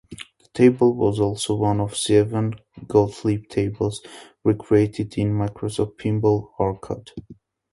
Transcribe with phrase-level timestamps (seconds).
[0.39, 2.55] The table was also one of seven
[2.87, 4.01] Gottlieb tables
[4.43, 7.11] recreated in "Microsoft Pinball Arcade".